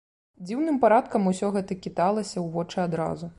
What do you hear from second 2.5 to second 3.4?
вочы адразу.